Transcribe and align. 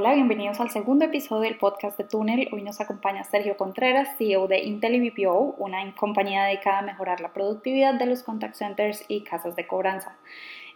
Hola, 0.00 0.14
bienvenidos 0.14 0.60
al 0.60 0.70
segundo 0.70 1.06
episodio 1.06 1.42
del 1.42 1.58
podcast 1.58 1.98
de 1.98 2.04
Túnel. 2.04 2.48
Hoy 2.52 2.62
nos 2.62 2.80
acompaña 2.80 3.24
Sergio 3.24 3.56
Contreras, 3.56 4.08
CEO 4.16 4.46
de 4.46 4.60
IntelliBPO, 4.60 5.56
una 5.58 5.92
compañía 5.96 6.44
dedicada 6.44 6.78
a 6.78 6.82
mejorar 6.82 7.20
la 7.20 7.32
productividad 7.32 7.94
de 7.94 8.06
los 8.06 8.22
contact 8.22 8.54
centers 8.54 9.04
y 9.08 9.24
casas 9.24 9.56
de 9.56 9.66
cobranza. 9.66 10.16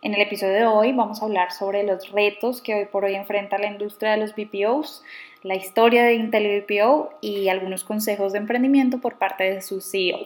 En 0.03 0.13
el 0.13 0.23
episodio 0.23 0.55
de 0.55 0.67
hoy 0.67 0.93
vamos 0.93 1.23
a 1.23 1.27
hablar 1.27 1.53
sobre 1.53 1.85
los 1.85 2.11
retos 2.11 2.63
que 2.63 2.75
hoy 2.75 2.87
por 2.87 3.05
hoy 3.05 3.15
enfrenta 3.15 3.59
la 3.59 3.69
industria 3.69 4.11
de 4.11 4.17
los 4.17 4.35
BPOs, 4.35 5.05
la 5.45 5.55
historia 5.55 6.03
de 6.03 6.15
IntelliBPO 6.15 7.11
y 7.21 7.49
algunos 7.49 7.85
consejos 7.85 8.33
de 8.33 8.41
emprendimiento 8.41 9.01
por 9.01 9.19
parte 9.19 9.45
de 9.45 9.63
su 9.63 9.81
CEO. 9.81 10.25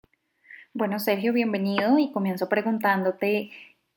Bueno, 0.72 1.00
Sergio, 1.00 1.34
bienvenido 1.34 1.98
y 1.98 2.12
comienzo 2.12 2.48
preguntándote 2.48 3.50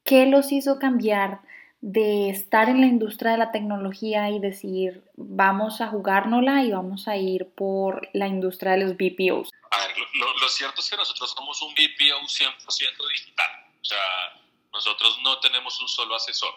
qué 0.04 0.26
los 0.26 0.52
hizo 0.52 0.78
cambiar 0.78 1.40
de 1.82 2.30
estar 2.30 2.68
en 2.68 2.82
la 2.82 2.88
industria 2.88 3.32
de 3.32 3.38
la 3.38 3.52
tecnología 3.52 4.30
y 4.30 4.40
decir, 4.40 5.04
vamos 5.16 5.80
a 5.82 5.88
jugárnosla 5.88 6.64
y 6.64 6.72
vamos 6.72 7.08
a 7.08 7.16
ir 7.16 7.48
por 7.56 8.10
la 8.14 8.28
industria 8.28 8.74
de 8.74 8.80
los 8.80 8.94
BPOs? 8.94 9.50
A 9.72 9.88
ver, 9.88 9.96
lo, 10.42 10.50
cierto 10.50 10.82
es 10.82 10.90
que 10.90 10.98
nosotros 10.98 11.32
somos 11.32 11.62
un 11.62 11.74
BPO 11.74 12.20
100% 12.28 13.10
digital. 13.14 13.52
O 13.82 13.86
sea, 13.86 14.42
nosotros 14.74 15.20
no 15.24 15.40
tenemos 15.40 15.80
un 15.82 15.88
solo 15.88 16.16
asesor. 16.16 16.54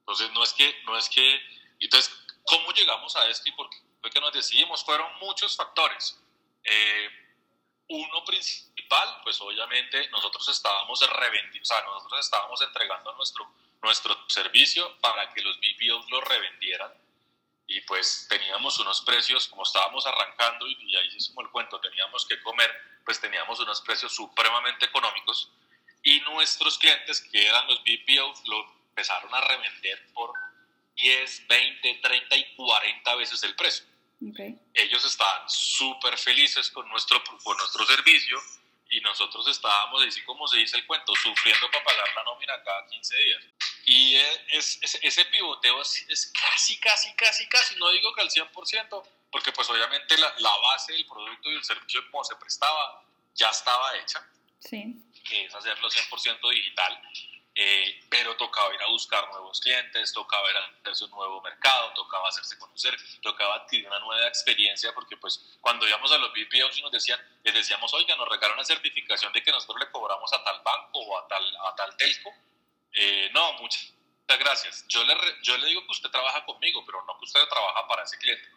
Entonces, 0.00 0.30
no 0.32 0.42
es 0.42 0.52
que, 0.52 0.74
no 0.84 0.96
es 0.96 1.08
que, 1.08 1.40
entonces, 1.80 2.10
¿cómo 2.44 2.72
llegamos 2.72 3.14
a 3.16 3.28
esto 3.28 3.48
y 3.48 3.52
por 3.52 3.68
qué 3.68 4.20
nos 4.20 4.32
decidimos? 4.32 4.84
Fueron 4.84 5.06
muchos 5.20 5.56
factores. 5.56 6.18
Eh, 6.64 7.08
uno 7.88 8.24
principal, 8.24 9.20
pues 9.22 9.40
obviamente 9.40 10.08
nosotros 10.10 10.48
estábamos 10.48 11.00
revendiendo, 11.08 11.62
o 11.62 11.64
sea, 11.64 11.82
nosotros 11.82 12.20
estábamos 12.20 12.60
entregando 12.62 13.12
nuestro 13.14 13.48
nuestro 13.86 14.16
servicio 14.28 14.98
para 15.00 15.32
que 15.32 15.40
los 15.42 15.56
BPOs 15.58 16.10
lo 16.10 16.20
revendieran. 16.20 16.92
Y 17.68 17.80
pues 17.82 18.26
teníamos 18.28 18.78
unos 18.80 19.00
precios, 19.02 19.46
como 19.46 19.62
estábamos 19.62 20.04
arrancando, 20.06 20.66
y, 20.68 20.96
ahí 20.96 21.08
es 21.16 21.28
como 21.28 21.42
el 21.42 21.50
cuento, 21.52 21.80
teníamos 21.80 22.26
que 22.26 22.40
comer, 22.42 22.70
pues 23.04 23.20
teníamos 23.20 23.60
unos 23.60 23.80
precios 23.82 24.12
supremamente 24.12 24.86
económicos. 24.86 25.52
Y 26.02 26.20
nuestros 26.20 26.78
clientes, 26.78 27.20
que 27.20 27.46
eran 27.46 27.66
los 27.68 27.80
BPOs, 27.84 28.42
lo 28.46 28.64
empezaron 28.88 29.32
a 29.32 29.40
revender 29.40 30.12
por 30.12 30.32
10, 30.96 31.46
20, 31.46 32.00
30 32.02 32.36
y 32.36 32.54
40 32.56 33.14
veces 33.16 33.42
el 33.44 33.54
precio. 33.54 33.86
Ellos 34.74 35.04
estaban 35.04 35.48
súper 35.48 36.16
felices 36.18 36.70
con 36.70 36.88
nuestro, 36.88 37.22
con 37.44 37.56
nuestro 37.56 37.84
servicio 37.86 38.40
y 38.88 39.00
nosotros 39.00 39.46
estábamos, 39.48 40.02
así 40.04 40.22
como 40.22 40.46
se 40.48 40.58
dice 40.58 40.76
el 40.76 40.86
cuento, 40.86 41.12
sufriendo 41.14 41.70
para 41.70 41.84
pagar 41.84 42.08
la 42.14 42.24
nómina 42.24 42.54
cada 42.64 42.86
15 42.86 43.16
días. 43.16 43.44
Y 43.88 44.16
es, 44.50 44.80
ese 44.82 45.24
pivoteo 45.26 45.80
es, 45.80 46.32
casi, 46.34 46.76
casi, 46.78 47.14
casi, 47.14 47.46
casi, 47.46 47.76
no 47.76 47.88
digo 47.90 48.12
que 48.12 48.20
al 48.20 48.28
100%, 48.28 49.08
porque 49.30 49.52
pues 49.52 49.70
obviamente 49.70 50.18
la, 50.18 50.34
la 50.38 50.56
base 50.58 50.92
del 50.92 51.06
producto 51.06 51.50
y 51.50 51.54
el 51.54 51.64
servicio 51.64 52.02
como 52.10 52.24
se 52.24 52.34
prestaba 52.34 53.04
ya 53.32 53.48
estaba 53.50 53.96
hecha, 53.96 54.28
sí. 54.58 54.96
que 55.24 55.44
es 55.44 55.54
hacerlo 55.54 55.88
100% 55.88 56.50
digital. 56.50 57.00
Eh, 57.58 58.04
pero 58.10 58.36
tocaba 58.36 58.74
ir 58.74 58.82
a 58.82 58.88
buscar 58.88 59.26
nuevos 59.30 59.60
clientes, 59.60 60.12
tocaba 60.12 60.50
ir 60.50 60.56
a 60.58 60.66
hacerse 60.80 61.04
un 61.04 61.12
nuevo 61.12 61.40
mercado, 61.40 61.90
tocaba 61.94 62.28
hacerse 62.28 62.58
conocer, 62.58 62.94
tocaba 63.22 63.54
adquirir 63.54 63.86
una 63.86 63.98
nueva 64.00 64.26
experiencia, 64.26 64.92
porque 64.92 65.16
pues 65.16 65.56
cuando 65.62 65.88
íbamos 65.88 66.12
a 66.12 66.18
los 66.18 66.32
BPOs 66.32 66.76
y 66.76 66.82
nos 66.82 66.92
decían, 66.92 67.18
les 67.44 67.54
decíamos, 67.54 67.94
oiga, 67.94 68.14
nos 68.16 68.28
regalan 68.28 68.58
una 68.58 68.64
certificación 68.64 69.32
de 69.32 69.42
que 69.42 69.52
nosotros 69.52 69.78
le 69.80 69.90
cobramos 69.90 70.30
a 70.34 70.44
tal 70.44 70.60
banco 70.62 70.98
o 70.98 71.18
a 71.18 71.26
tal, 71.28 71.56
a 71.56 71.74
tal 71.74 71.96
telco. 71.96 72.34
Eh, 72.96 73.30
no, 73.32 73.52
muchas 73.54 73.92
gracias. 74.26 74.84
Yo 74.88 75.04
le, 75.04 75.14
yo 75.42 75.56
le 75.58 75.68
digo 75.68 75.84
que 75.84 75.92
usted 75.92 76.10
trabaja 76.10 76.44
conmigo, 76.44 76.82
pero 76.84 77.04
no 77.04 77.16
que 77.18 77.24
usted 77.24 77.46
trabaja 77.46 77.86
para 77.86 78.02
ese 78.02 78.16
cliente. 78.18 78.48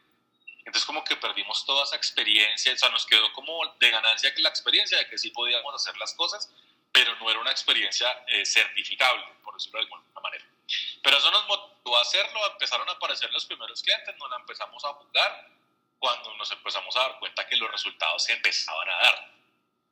Entonces 0.60 0.86
como 0.86 1.04
que 1.04 1.16
perdimos 1.17 1.66
toda 1.66 1.83
esa 1.83 1.95
experiencia, 1.95 2.73
o 2.73 2.78
sea, 2.78 2.89
nos 2.89 3.05
quedó 3.05 3.32
como 3.33 3.60
de 3.80 3.89
ganancia 3.89 4.32
la 4.38 4.49
experiencia 4.49 4.98
de 4.98 5.10
que 5.10 5.17
sí 5.17 5.32
podíamos 5.32 5.73
hacer 5.76 5.98
las 5.98 6.14
cosas, 6.14 6.49
pero 6.92 7.16
no 7.17 7.30
era 7.30 7.39
una 7.39 7.52
experiencia 7.52 8.23
eh, 8.28 8.45
certificable, 8.45 9.26
por 9.44 9.54
decirlo 9.55 9.80
de 9.80 9.83
alguna 9.86 10.04
manera. 10.22 10.45
Pero 11.02 11.17
eso 11.17 11.32
nos 11.32 11.48
motivó 11.48 11.98
a 11.98 12.02
hacerlo, 12.02 12.52
empezaron 12.52 12.88
a 12.88 12.94
aparecer 12.94 13.32
los 13.32 13.45
primeros 13.45 13.82
clientes, 13.82 14.16
nos 14.17 14.30
la 14.30 14.38
empezamos 14.38 14.83
a 14.86 14.94
jugar 14.94 15.49
cuando 15.98 16.33
nos 16.36 16.52
empezamos 16.52 16.95
a 16.95 16.99
dar 17.02 17.20
cuenta 17.20 17.48
que 17.48 17.58
los 17.58 17.70
resultados 17.72 18.23
se 18.23 18.33
empezaban 18.33 18.89
a 18.89 18.98
dar. 18.98 19.39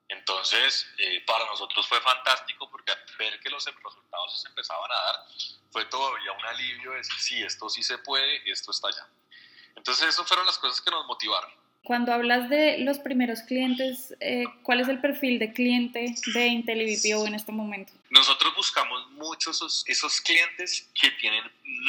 Entonces, 0.09 0.87
eh, 0.97 1.23
para 1.25 1.45
nosotros 1.45 1.87
fue 1.87 1.99
fantástico 2.01 2.69
porque 2.71 2.93
ver 3.19 3.39
que 3.39 3.49
los 3.49 3.65
resultados 3.65 4.41
se 4.41 4.47
empezaban 4.47 4.89
a 4.91 4.95
dar 4.95 5.25
fue 5.71 5.85
todavía 5.85 6.31
un 6.31 6.45
alivio 6.45 6.91
de 6.91 6.97
decir, 6.97 7.19
sí, 7.19 7.43
esto 7.43 7.69
sí 7.69 7.83
se 7.83 7.97
puede 7.99 8.41
y 8.45 8.51
esto 8.51 8.71
está 8.71 8.87
allá. 8.87 9.07
Entonces, 9.75 10.07
esas 10.07 10.27
fueron 10.27 10.45
las 10.45 10.57
cosas 10.57 10.81
que 10.81 10.89
nos 10.89 11.05
motivaron. 11.05 11.51
Cuando 11.83 12.11
hablas 12.11 12.49
de 12.49 12.79
los 12.79 12.99
primeros 12.99 13.41
clientes, 13.43 14.13
eh, 14.19 14.43
¿cuál 14.63 14.81
es 14.81 14.89
el 14.89 14.99
perfil 14.99 15.39
de 15.39 15.53
cliente 15.53 16.15
de 16.33 16.47
IntelliVPO 16.47 17.27
en 17.27 17.35
este 17.35 17.53
momento? 17.53 17.93
Nosotros 18.09 18.53
buscamos 18.57 19.09
muchos 19.11 19.85
esos, 19.85 20.21
clientes 20.21 20.89
que 20.99 21.11
tienen 21.11 21.43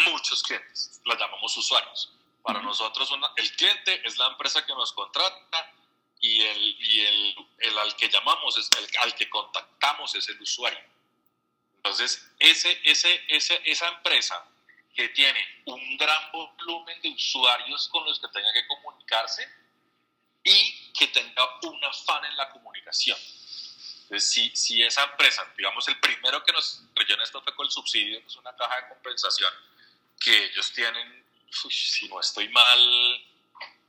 muchos 0.05 0.43
clientes, 0.45 1.01
los 1.05 1.19
llamamos 1.19 1.57
usuarios. 1.57 2.13
Para 2.43 2.63
nosotros 2.63 3.11
el 3.37 3.51
cliente 3.57 4.01
es 4.07 4.17
la 4.19 4.29
empresa 4.29 4.65
que 4.65 4.73
nos 4.73 4.93
contrata 4.93 5.73
y 6.29 6.43
el, 6.43 6.77
y 6.79 7.01
el, 7.01 7.37
el 7.59 7.79
al 7.79 7.97
que 7.97 8.09
llamamos, 8.09 8.57
es 8.59 8.69
el, 8.79 8.89
al 9.01 9.15
que 9.15 9.29
contactamos 9.29 10.15
es 10.15 10.29
el 10.29 10.41
usuario. 10.41 10.81
Entonces, 11.77 12.31
ese, 12.39 12.81
ese, 12.85 13.23
ese, 13.29 13.61
esa 13.65 13.89
empresa 13.89 14.45
que 14.95 15.09
tiene 15.11 15.41
un 15.67 15.97
gran 15.97 16.33
volumen 16.33 17.01
de 17.03 17.11
usuarios 17.11 17.89
con 17.89 18.05
los 18.05 18.19
que 18.21 18.29
tenga 18.29 18.53
que 18.53 18.67
comunicarse, 18.67 19.49
y 20.45 20.93
que 20.93 21.09
tenga 21.09 21.45
un 21.63 21.85
afán 21.85 22.25
en 22.25 22.37
la 22.37 22.49
comunicación. 22.51 23.19
Entonces, 24.03 24.31
si, 24.31 24.51
si 24.57 24.83
esa 24.83 25.05
empresa, 25.05 25.47
digamos, 25.57 25.87
el 25.89 25.99
primero 26.01 26.43
que 26.43 26.53
nos 26.53 26.83
creyó 26.95 27.15
en 27.15 27.21
esto 27.21 27.43
fue 27.43 27.55
con 27.55 27.67
el 27.67 27.73
subsidio, 27.73 28.19
es 28.27 28.37
una 28.37 28.55
caja 28.57 28.77
de 28.81 28.89
compensación, 28.89 29.53
que 30.19 30.47
ellos 30.47 30.73
tienen, 30.73 31.25
si 31.51 32.09
no 32.09 32.21
estoy 32.21 32.49
mal, 32.49 33.25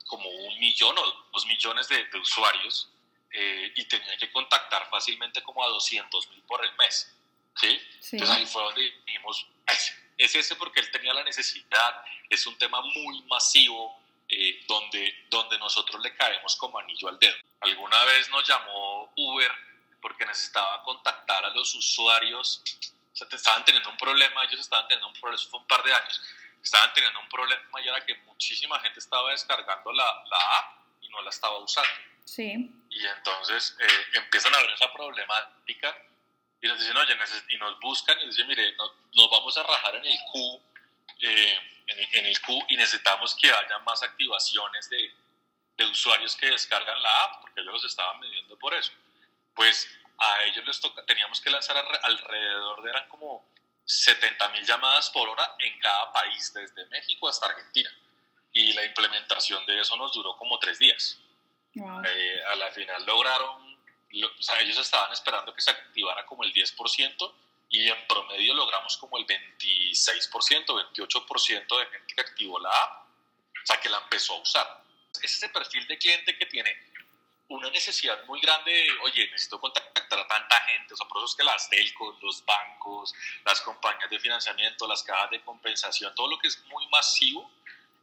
como 0.10 0.28
un 0.28 0.60
millón 0.60 0.98
o 0.98 1.30
dos 1.32 1.46
millones 1.46 1.88
de, 1.88 2.10
usuarios 2.20 2.90
eh, 3.32 3.72
y 3.76 3.86
tenía 3.86 4.18
que 4.18 4.32
contactar 4.32 4.90
fácilmente 4.90 5.42
como 5.44 5.64
a 5.64 5.68
200 5.68 6.30
mil 6.30 6.42
por 6.44 6.66
el 6.66 6.76
mes. 6.78 7.16
¿sí? 7.56 7.80
Entonces 8.12 8.30
ahí 8.30 8.46
fue 8.48 8.64
donde 8.64 8.92
dijimos, 9.06 9.46
es 10.18 10.36
ese 10.36 10.56
porque 10.56 10.80
él 10.80 10.90
tenía 10.92 11.14
la 11.14 11.24
necesidad, 11.24 12.04
es 12.28 12.46
un 12.48 12.58
tema 12.58 12.82
muy 12.82 13.22
masivo, 13.24 14.00
eh, 14.28 14.64
donde, 14.68 15.26
donde 15.30 15.58
nosotros 15.60 16.02
le 16.02 16.14
caemos 16.16 16.56
como 16.56 16.80
anillo 16.80 17.08
al 17.08 17.20
dedo. 17.20 17.36
Alguna 17.62 18.04
vez 18.06 18.30
nos 18.30 18.48
llamó 18.48 19.12
Uber 19.16 19.52
porque 20.02 20.26
necesitaba 20.26 20.84
contactar 20.84 21.46
a 21.46 21.50
los 21.50 21.74
usuarios, 21.76 22.64
o 23.14 23.16
sea, 23.16 23.28
estaban 23.32 23.64
teniendo 23.64 23.90
un 23.90 23.98
problema, 23.98 24.44
ellos 24.46 24.60
estaban 24.60 24.88
teniendo 24.88 25.08
un 25.08 25.14
problema, 25.14 25.36
eso 25.36 25.50
fue 25.50 25.60
un 25.60 25.68
par 25.68 25.84
de 25.84 25.94
años, 25.94 26.22
estaban 26.64 26.94
teniendo 26.94 27.20
un 27.20 27.30
problema 27.30 27.82
y 27.82 27.88
era 27.88 28.06
que 28.06 28.16
muchísima 28.26 28.80
gente 28.80 29.00
estaba 29.00 29.32
descargando 29.32 29.92
la, 29.92 30.24
la 30.30 30.58
app 30.60 30.80
y 31.02 31.10
no 31.10 31.22
la 31.22 31.30
estaba 31.30 31.58
usando. 31.60 31.90
Sí. 32.26 32.72
Y 32.90 33.06
entonces 33.06 33.76
eh, 33.80 34.06
empiezan 34.14 34.54
a 34.54 34.60
ver 34.60 34.72
esa 34.72 34.92
problemática 34.94 35.96
y 36.62 36.68
nos 36.68 36.80
dicen, 36.80 36.98
oye, 36.98 37.18
y 37.50 37.58
nos 37.58 37.80
buscan 37.80 38.20
y 38.22 38.28
dicen, 38.28 38.48
mire, 38.48 38.76
nos 38.76 39.32
vamos 39.32 39.58
a 39.58 39.64
rajar 39.64 39.96
en 39.96 40.06
el 40.06 40.18
Q. 40.32 40.62
Eh, 41.22 41.60
en, 41.88 42.26
el 42.26 42.42
Q 42.42 42.66
y 42.70 42.78
necesitamos 42.78 43.36
que 43.36 43.52
haya 43.52 43.80
más 43.80 44.04
activaciones 44.04 44.90
de, 44.90 45.12
de 45.78 45.86
usuarios 45.86 46.36
que 46.36 46.50
descargan 46.52 47.02
la 47.02 47.24
app, 47.24 47.42
porque 47.42 47.62
ellos 47.62 47.74
los 47.74 47.86
estaban 47.86 48.20
midiendo 48.20 48.58
por 48.60 48.74
eso. 48.74 48.92
Pues 49.56 49.90
a 50.18 50.44
ellos 50.44 50.66
les 50.66 50.80
toca, 50.80 51.04
teníamos 51.06 51.42
que 51.42 51.50
lanzar 51.50 51.78
alrededor 52.04 52.84
de 52.84 52.90
eran 52.90 53.08
como 53.08 53.50
70 53.90 54.50
mil 54.50 54.64
llamadas 54.64 55.10
por 55.10 55.28
hora 55.28 55.56
en 55.58 55.80
cada 55.80 56.14
país, 56.14 56.54
desde 56.54 56.86
México 56.88 57.28
hasta 57.28 57.48
Argentina. 57.48 57.90
Y 58.54 58.74
la 58.74 58.86
implementación 58.86 59.66
de 59.66 59.82
eso 59.82 59.98
nos 59.98 60.14
duró 60.14 60.38
como 60.38 60.60
tres 60.60 60.78
días. 60.78 61.20
Eh, 61.74 62.44
a 62.52 62.56
la 62.56 62.70
final 62.72 63.04
lograron, 63.06 63.74
o 63.74 64.42
sea, 64.42 64.60
ellos 64.60 64.78
estaban 64.78 65.12
esperando 65.12 65.56
que 65.56 65.62
se 65.62 65.72
activara 65.72 66.24
como 66.28 66.44
el 66.44 66.54
10% 66.54 67.34
y 67.70 67.88
en 67.88 68.08
promedio 68.08 68.54
logramos 68.54 68.96
como 68.98 69.18
el 69.18 69.26
26%, 69.26 70.66
28% 70.94 71.80
de 71.80 71.86
gente 71.88 72.14
que 72.16 72.22
activó 72.22 72.60
la 72.60 72.70
app, 72.70 73.08
o 73.08 73.66
sea, 73.66 73.80
que 73.80 73.90
la 73.90 73.98
empezó 73.98 74.36
a 74.36 74.42
usar. 74.42 74.84
Es 75.24 75.36
ese 75.36 75.50
perfil 75.50 75.88
de 75.88 75.98
cliente 75.98 76.38
que 76.38 76.46
tiene 76.46 76.89
una 77.50 77.70
necesidad 77.70 78.26
muy 78.26 78.40
grande 78.40 78.72
de, 78.72 78.88
oye, 79.04 79.26
necesito 79.32 79.60
contactar 79.60 80.20
a 80.20 80.28
tanta 80.28 80.56
gente, 80.62 80.94
o 80.94 80.98
sea, 80.98 81.08
por 81.08 81.18
eso 81.18 81.26
es 81.26 81.36
que 81.36 81.44
las 81.44 81.70
telcos, 81.70 82.16
los 82.22 82.46
bancos, 82.46 83.14
las 83.46 83.60
compañías 83.62 84.10
de 84.10 84.20
financiamiento, 84.20 84.88
las 84.88 85.04
cajas 85.04 85.32
de 85.32 85.42
compensación, 85.42 86.14
todo 86.16 86.30
lo 86.30 86.40
que 86.40 86.48
es 86.48 86.64
muy 86.68 86.88
masivo, 86.88 87.52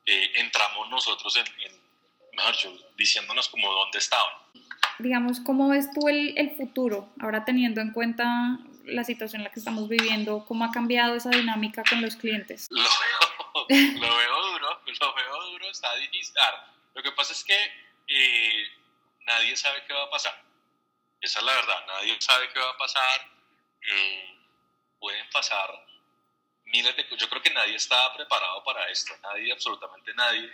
eh, 0.05 0.33
entramos 0.37 0.89
nosotros 0.91 1.37
en, 1.37 1.47
en 1.63 1.81
mejor 2.37 2.53
dicho, 2.53 2.77
diciéndonos 2.97 3.49
como 3.49 3.73
dónde 3.73 3.99
estaban. 3.99 4.35
Digamos, 4.99 5.41
¿cómo 5.41 5.69
ves 5.69 5.89
tú 5.93 6.09
el, 6.09 6.37
el 6.37 6.57
futuro, 6.57 7.09
ahora 7.21 7.45
teniendo 7.45 7.81
en 7.81 7.93
cuenta 7.93 8.59
la 8.87 9.05
situación 9.05 9.41
en 9.41 9.45
la 9.45 9.51
que 9.51 9.59
estamos 9.59 9.89
viviendo, 9.89 10.45
cómo 10.47 10.65
ha 10.65 10.71
cambiado 10.71 11.17
esa 11.17 11.31
dinámica 11.31 11.83
con 11.89 12.01
los 12.01 12.17
clientes. 12.17 12.69
Lo 12.71 13.67
veo, 13.67 14.43
duro, 14.53 14.81
lo 14.87 15.15
veo 15.15 15.41
futuro 15.51 15.71
está 15.71 15.97
difícil. 15.97 16.35
Lo 16.95 17.03
que 17.03 17.11
pasa 17.13 17.33
es 17.33 17.43
que 17.43 17.57
eh, 18.07 18.69
nadie 19.27 19.57
sabe 19.57 19.85
qué 19.87 19.93
va 19.93 20.05
a 20.05 20.11
pasar. 20.11 20.43
Esa 21.21 21.39
es 21.39 21.45
la 21.45 21.55
verdad, 21.55 21.87
nadie 21.87 22.17
sabe 22.21 22.49
qué 22.53 22.59
va 22.59 22.71
a 22.71 22.77
pasar. 22.77 23.31
Eh, 23.83 24.39
pueden 24.99 25.29
pasar 25.31 25.87
miles 26.65 26.97
de 26.97 27.05
cosas. 27.05 27.21
Yo 27.21 27.29
creo 27.29 27.43
que 27.43 27.51
nadie 27.51 27.77
estaba 27.77 28.15
preparado 28.15 28.63
para 28.65 28.89
esto, 28.89 29.15
nadie, 29.23 29.53
absolutamente 29.53 30.15
nadie. 30.15 30.53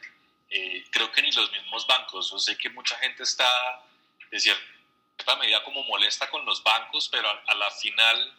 Eh, 0.51 0.85
creo 0.91 1.11
que 1.11 1.23
ni 1.23 1.33
los 1.33 1.51
mismos 1.53 1.87
bancos. 1.87 2.31
Yo 2.31 2.39
sé 2.39 2.57
que 2.57 2.71
mucha 2.71 2.97
gente 2.99 3.23
está, 3.23 3.83
de 4.31 4.39
cierta 4.39 5.37
medida, 5.39 5.63
como 5.65 5.83
molesta 5.85 6.29
con 6.31 6.45
los 6.45 6.63
bancos, 6.63 7.09
pero 7.09 7.29
a, 7.29 7.55
la 7.55 7.71
final, 7.71 8.39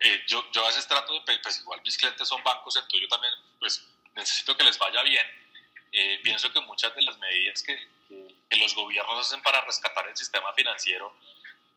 eh, 0.00 0.24
yo, 0.26 0.50
yo 0.52 0.64
a 0.64 0.68
veces 0.68 0.86
trato 0.86 1.12
de, 1.20 1.38
pues 1.38 1.60
igual 1.60 1.80
mis 1.82 1.96
clientes 1.96 2.28
son 2.28 2.42
bancos, 2.44 2.76
entonces 2.76 3.00
yo 3.00 3.08
también 3.08 3.32
pues, 3.58 3.86
necesito 4.14 4.56
que 4.56 4.64
les 4.64 4.78
vaya 4.78 5.02
bien. 5.02 5.26
Eh, 5.92 6.20
pienso 6.22 6.52
que 6.52 6.60
muchas 6.60 6.94
de 6.94 7.02
las 7.02 7.16
medidas 7.18 7.62
que, 7.62 7.95
que, 8.48 8.56
los 8.56 8.74
gobiernos 8.74 9.26
hacen 9.26 9.42
para 9.42 9.60
rescatar 9.62 10.08
el 10.08 10.16
sistema 10.16 10.52
financiero 10.54 11.14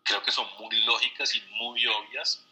creo 0.04 0.24
que 0.24 0.32
son 0.32 0.48
muy 0.58 0.76
lógicas 0.82 1.34
y 1.36 1.42
muy 1.52 1.86
obvias, 1.86 2.44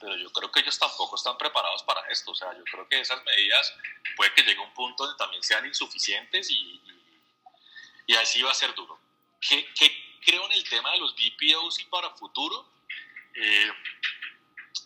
pero 0.00 0.16
yo 0.16 0.32
creo 0.32 0.50
que 0.50 0.60
ellos 0.60 0.78
tampoco 0.78 1.14
están 1.14 1.38
preparados 1.38 1.84
para 1.84 2.00
esto. 2.08 2.32
O 2.32 2.34
sea, 2.34 2.52
yo 2.56 2.64
creo 2.64 2.88
que 2.88 3.00
esas 3.00 3.22
medidas 3.24 3.74
puede 4.16 4.32
que 4.34 4.42
llegue 4.42 4.60
un 4.60 4.74
punto 4.74 5.04
donde 5.04 5.16
también 5.16 5.42
sean 5.42 5.64
insuficientes 5.64 6.50
y, 6.50 6.80
y, 8.06 8.14
así 8.14 8.42
va 8.42 8.50
a 8.50 8.54
ser 8.54 8.74
duro. 8.74 8.98
¿Qué, 9.40 9.72
¿Qué, 9.74 10.18
creo 10.24 10.44
en 10.46 10.52
el 10.52 10.68
tema 10.68 10.90
de 10.92 10.98
los 10.98 11.14
BPOs 11.14 11.78
y 11.78 11.84
para 11.84 12.10
futuro? 12.10 12.68
Eh, 13.36 13.72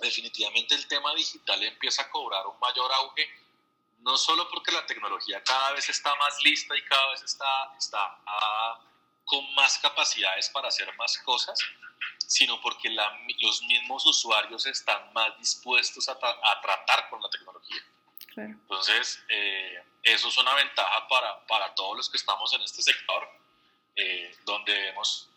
definitivamente 0.00 0.74
el 0.74 0.86
tema 0.86 1.14
digital 1.14 1.62
empieza 1.62 2.02
a 2.02 2.10
cobrar 2.10 2.46
un 2.46 2.58
mayor 2.60 2.92
auge, 2.92 3.28
no 4.08 4.16
solo 4.16 4.48
porque 4.48 4.72
la 4.72 4.86
tecnología 4.86 5.42
cada 5.44 5.72
vez 5.72 5.86
está 5.90 6.14
más 6.14 6.42
lista 6.42 6.74
y 6.74 6.82
cada 6.84 7.10
vez 7.10 7.22
está, 7.22 7.74
está 7.76 8.18
con 9.26 9.54
más 9.54 9.78
capacidades 9.80 10.48
para 10.48 10.68
hacer 10.68 10.90
más 10.96 11.18
cosas, 11.18 11.58
sino 12.16 12.58
porque 12.62 12.88
los 12.88 13.62
mismos 13.64 14.06
usuarios 14.06 14.64
están 14.64 15.12
más 15.12 15.38
dispuestos 15.38 16.08
a, 16.08 16.12
a 16.12 16.60
tratar 16.62 17.10
con 17.10 17.20
la 17.20 17.28
tecnología. 17.28 17.82
Entonces, 18.34 19.22
eh, 19.28 19.82
eso 20.02 20.28
es 20.28 20.38
una 20.38 20.54
ventaja 20.54 21.06
para, 21.06 21.46
para, 21.46 21.74
todos 21.74 21.98
los 21.98 22.08
que 22.08 22.16
estamos 22.16 22.50
en 22.54 22.62
este 22.62 22.80
sector, 22.80 23.28
eh, 23.94 24.34
donde 24.44 24.72
vemos 24.72 25.28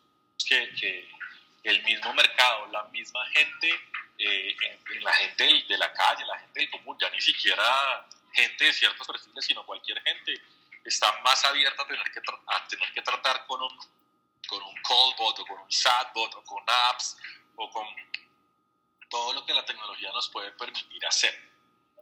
que, 0.48 0.74
que, 0.80 1.12
el 1.64 1.84
mismo 1.84 2.14
mercado, 2.14 2.68
la 2.68 2.84
misma 2.86 3.26
gente, 3.32 3.70
eh, 4.18 4.56
la 5.02 5.14
gente 5.14 5.66
de 5.68 5.78
la 5.78 5.92
calle, 5.92 6.26
la 6.26 6.40
gente 6.40 6.60
del 6.62 6.72
común, 6.72 6.98
ya 7.00 7.10
ni 7.10 7.20
siquiera 7.20 8.08
gente 8.34 8.66
de 8.66 8.74
ciertos 8.74 9.08
perfiles, 9.08 9.46
sino 9.46 9.66
cualquier 9.66 10.02
gente, 10.04 10.42
está 10.84 11.22
más 11.22 11.44
abierta 11.46 11.84
a 11.84 11.88
tener 11.88 12.12
que, 12.12 12.22
a 12.48 12.68
tener 12.68 12.94
que 12.94 13.02
tratar 13.02 13.46
con 13.46 13.62
un, 13.62 13.78
con 14.48 14.62
un 14.64 14.76
callbot 14.82 15.40
o 15.40 15.46
con 15.46 15.60
un 15.60 15.68
chatbot 15.68 16.34
o 16.36 16.44
con 16.44 16.64
apps 16.90 17.18
o 17.56 17.70
con 17.70 17.86
todo 19.10 19.34
lo 19.34 19.46
que 19.46 19.54
la 19.54 19.66
tecnología 19.66 20.12
nos 20.12 20.30
puede 20.30 20.52
permitir 20.54 21.06
hacer. 21.06 21.52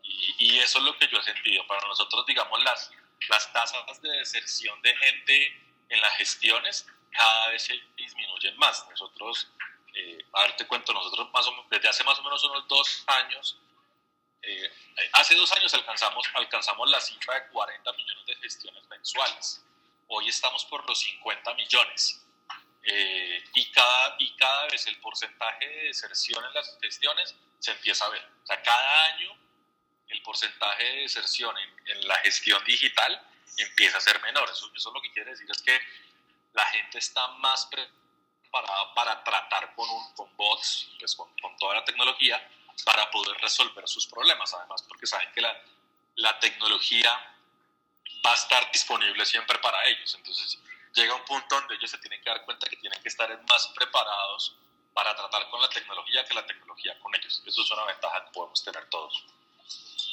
Y, 0.03 0.57
eso 0.59 0.79
es 0.79 0.83
lo 0.85 0.97
que 0.97 1.07
yo 1.07 1.17
he 1.17 1.23
sentido. 1.23 1.65
Para 1.67 1.85
nosotros, 1.87 2.25
digamos, 2.25 2.63
las, 2.63 2.91
las 3.29 3.51
tasas 3.51 4.01
de 4.01 4.09
deserción 4.09 4.81
de 4.81 4.95
gente 4.95 5.61
en 5.89 6.01
las 6.01 6.15
gestiones 6.17 6.87
cada 7.11 7.49
vez 7.49 7.63
se 7.63 7.79
disminuyen 7.97 8.57
más. 8.57 8.87
Nosotros, 8.89 9.51
eh, 9.93 10.25
a 10.33 10.41
ver, 10.43 10.55
te 10.55 10.67
cuento, 10.67 10.93
nosotros 10.93 11.29
más 11.31 11.47
o 11.47 11.65
desde 11.69 11.89
hace 11.89 12.03
más 12.03 12.17
o 12.19 12.23
menos 12.23 12.43
unos 12.43 12.67
dos 12.67 13.03
años, 13.07 13.59
eh, 14.41 14.71
hace 15.13 15.35
dos 15.35 15.51
años 15.53 15.73
alcanzamos, 15.73 16.25
alcanzamos 16.33 16.89
la 16.89 16.99
cifra 16.99 17.35
de 17.35 17.47
40 17.49 17.93
millones 17.93 18.25
de 18.25 18.35
gestiones 18.37 18.87
mensuales. 18.87 19.63
Hoy 20.07 20.27
estamos 20.29 20.65
por 20.65 20.87
los 20.87 20.99
50 20.99 21.53
millones. 21.55 22.25
Eh, 22.83 23.43
y, 23.53 23.71
cada, 23.71 24.15
y 24.19 24.35
cada 24.37 24.67
vez 24.67 24.87
el 24.87 24.99
porcentaje 24.99 25.67
de 25.67 25.83
deserción 25.85 26.43
en 26.45 26.53
las 26.53 26.77
gestiones 26.81 27.35
se 27.59 27.71
empieza 27.71 28.05
a 28.05 28.09
ver. 28.09 28.25
O 28.43 28.45
sea, 28.45 28.61
cada 28.61 29.05
año 29.05 29.37
el 30.07 30.21
porcentaje 30.23 30.83
de 30.83 31.01
deserción 31.01 31.55
en, 31.57 32.07
la 32.07 32.17
gestión 32.19 32.63
digital 32.63 33.21
empieza 33.57 33.97
a 33.97 34.01
ser 34.01 34.21
menor. 34.21 34.49
Eso, 34.49 34.71
eso 34.73 34.91
lo 34.91 35.01
que 35.01 35.11
quiere 35.11 35.31
decir 35.31 35.47
es 35.49 35.61
que 35.61 35.79
la 36.53 36.65
gente 36.67 36.97
está 36.97 37.27
más 37.33 37.67
preparada 37.67 38.93
para 38.95 39.23
tratar 39.23 39.75
con, 39.75 39.89
un, 39.89 40.13
con 40.15 40.35
bots, 40.35 40.91
pues 40.97 41.15
con, 41.15 41.29
con, 41.41 41.55
toda 41.57 41.75
la 41.75 41.85
tecnología, 41.85 42.41
para 42.83 43.09
poder 43.11 43.37
resolver 43.37 43.87
sus 43.87 44.07
problemas. 44.07 44.53
Además, 44.53 44.83
porque 44.83 45.07
saben 45.07 45.29
que 45.33 45.41
la, 45.41 45.55
la 46.15 46.39
tecnología 46.39 47.11
va 48.25 48.31
a 48.31 48.35
estar 48.35 48.71
disponible 48.71 49.25
siempre 49.25 49.57
para 49.59 49.85
ellos. 49.87 50.13
Entonces, 50.15 50.59
llega 50.93 51.15
un 51.15 51.25
punto 51.25 51.55
donde 51.55 51.75
ellos 51.75 51.91
se 51.91 51.97
tienen 51.99 52.21
que 52.21 52.29
dar 52.29 52.43
cuenta 52.45 52.67
que 52.67 52.77
tienen 52.77 53.01
que 53.01 53.09
estar 53.09 53.29
más 53.47 53.67
preparados 53.75 54.55
para 54.93 55.15
tratar 55.15 55.49
con 55.49 55.61
la 55.61 55.69
tecnología 55.69 56.25
que 56.25 56.33
la 56.33 56.45
tecnología 56.45 56.97
con 56.99 57.13
ellos. 57.15 57.41
Eso 57.45 57.61
es 57.61 57.71
una 57.71 57.85
ventaja 57.85 58.25
que 58.25 58.31
podemos 58.31 58.63
tener 58.63 58.85
todos. 58.89 59.25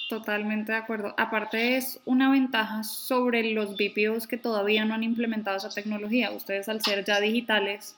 Totalmente 0.09 0.71
de 0.71 0.79
acuerdo. 0.79 1.15
Aparte 1.19 1.77
es 1.77 1.99
una 2.05 2.31
ventaja 2.31 2.85
sobre 2.85 3.43
los 3.53 3.77
BPOs 3.77 4.29
que 4.29 4.37
todavía 4.37 4.85
no 4.85 4.95
han 4.95 5.03
implementado 5.03 5.57
esa 5.57 5.71
tecnología. 5.71 6.31
Ustedes 6.31 6.69
al 6.69 6.81
ser 6.83 7.05
ya 7.05 7.19
digitales, 7.19 7.97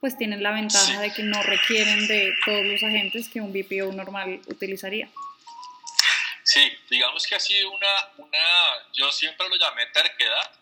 pues 0.00 0.16
tienen 0.16 0.42
la 0.42 0.52
ventaja 0.52 1.00
de 1.00 1.12
que 1.12 1.22
no 1.22 1.42
requieren 1.42 2.06
de 2.06 2.34
todos 2.44 2.64
los 2.64 2.82
agentes 2.82 3.28
que 3.28 3.40
un 3.40 3.52
BPO 3.52 3.92
normal 3.92 4.40
utilizaría. 4.46 5.08
Sí, 6.42 6.72
digamos 6.88 7.26
que 7.26 7.34
ha 7.34 7.40
sido 7.40 7.70
una, 7.72 8.08
una, 8.18 8.38
yo 8.92 9.10
siempre 9.10 9.48
lo 9.48 9.56
llamé 9.56 9.86
terquedad. 9.86 10.52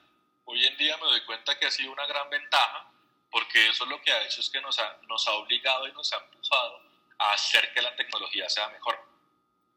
Hoy 0.44 0.64
en 0.64 0.76
día 0.76 0.96
me 0.96 1.04
doy 1.04 1.20
cuenta 1.22 1.58
que 1.58 1.66
ha 1.66 1.70
sido 1.70 1.92
una 1.92 2.06
gran 2.06 2.28
ventaja, 2.30 2.90
porque 3.30 3.68
eso 3.68 3.84
es 3.84 3.90
lo 3.90 4.00
que 4.00 4.12
ha 4.12 4.22
hecho 4.22 4.40
es 4.40 4.48
que 4.48 4.60
nos 4.60 4.78
ha, 4.78 4.98
nos 5.08 5.26
ha 5.28 5.32
obligado 5.32 5.86
y 5.88 5.92
nos 5.92 6.12
ha 6.12 6.16
empujado 6.16 6.80
a 7.18 7.32
hacer 7.32 7.72
que 7.72 7.82
la 7.82 7.94
tecnología 7.96 8.48
sea 8.48 8.68
mejor 8.68 9.14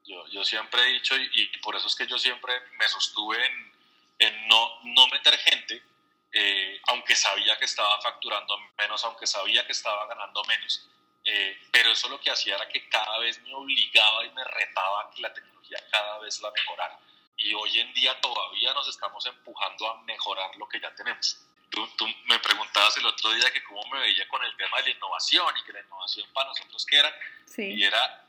yo, 0.07 0.25
yo 0.29 0.45
siempre 0.45 0.81
he 0.81 0.93
dicho, 0.93 1.15
y, 1.17 1.47
por 1.61 1.75
eso 1.75 1.87
es 1.87 1.95
que 1.95 2.07
yo 2.07 2.17
siempre 2.17 2.53
me 2.79 2.87
sostuve 2.87 3.45
en, 3.45 3.73
en 4.19 4.47
no, 4.47 4.79
no 4.83 5.07
meter 5.07 5.37
gente, 5.37 5.83
eh, 6.31 6.81
aunque 6.87 7.15
sabía 7.15 7.57
que 7.57 7.65
estaba 7.65 7.99
facturando 8.01 8.57
menos, 8.77 9.03
aunque 9.03 9.27
sabía 9.27 9.65
que 9.65 9.71
estaba 9.71 10.05
ganando 10.07 10.43
menos, 10.45 10.87
eh, 11.23 11.59
pero 11.71 11.91
eso 11.91 12.07
lo 12.09 12.19
que 12.19 12.31
hacía 12.31 12.55
era 12.55 12.67
que 12.67 12.87
cada 12.89 13.17
vez 13.19 13.41
me 13.41 13.53
obligaba 13.53 14.25
y 14.25 14.31
me 14.31 14.43
retaba 14.43 15.01
a 15.01 15.11
que 15.11 15.21
la 15.21 15.33
tecnología 15.33 15.77
cada 15.91 16.19
vez 16.19 16.39
la 16.41 16.51
mejorara. 16.51 16.99
Y 17.35 17.53
hoy 17.53 17.79
en 17.79 17.93
día 17.93 18.19
todavía 18.19 18.73
nos 18.73 18.87
estamos 18.87 19.25
empujando 19.25 19.89
a 19.89 20.01
mejorar 20.03 20.55
lo 20.55 20.67
que 20.67 20.79
ya 20.79 20.93
tenemos. 20.95 21.39
Tú, 21.69 21.85
tú, 21.97 22.07
me 22.25 22.39
preguntabas 22.39 22.95
el 22.97 23.05
otro 23.05 23.31
día 23.33 23.51
que 23.51 23.61
cómo 23.63 23.83
me 23.91 23.99
veía 23.99 24.27
con 24.29 24.43
el 24.43 24.55
tema 24.55 24.77
de 24.77 24.83
la 24.83 24.89
innovación 24.91 25.53
y 25.57 25.63
que 25.63 25.73
la 25.73 25.81
innovación 25.81 26.31
para 26.33 26.47
nosotros 26.47 26.85
qué 26.85 26.97
era. 26.97 27.13
Sí. 27.45 27.73
Y 27.73 27.83
era 27.83 28.25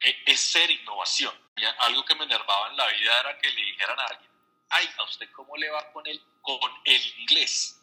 e, 0.00 0.22
es 0.26 0.40
ser 0.40 0.70
innovación. 0.70 1.34
Algo 1.78 2.04
que 2.04 2.14
me 2.14 2.24
enervaba 2.24 2.68
en 2.70 2.76
la 2.76 2.86
vida 2.86 3.20
era 3.20 3.38
que 3.38 3.50
le 3.50 3.62
dijeran 3.62 3.98
a 3.98 4.04
alguien, 4.04 4.27
ay, 4.70 4.88
¿a 4.98 5.04
usted 5.04 5.30
cómo 5.32 5.56
le 5.56 5.70
va 5.70 5.92
con 5.92 6.06
el, 6.06 6.22
con 6.42 6.70
el 6.84 7.20
inglés? 7.20 7.80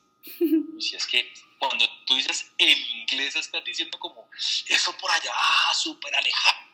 Si 0.79 0.95
es 0.95 1.05
que 1.05 1.33
cuando 1.59 1.87
tú 2.05 2.15
dices 2.15 2.51
el 2.57 2.77
inglés 2.77 3.35
estás 3.35 3.63
diciendo 3.63 3.99
como 3.99 4.29
eso 4.67 4.97
por 4.97 5.11
allá, 5.11 5.33
súper 5.73 6.15
alejado. 6.15 6.65